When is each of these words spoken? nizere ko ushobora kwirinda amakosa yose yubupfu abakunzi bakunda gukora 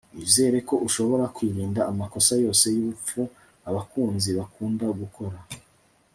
nizere 0.15 0.57
ko 0.67 0.75
ushobora 0.87 1.25
kwirinda 1.35 1.81
amakosa 1.91 2.31
yose 2.43 2.65
yubupfu 2.75 3.21
abakunzi 3.69 4.29
bakunda 4.39 4.85
gukora 4.99 5.39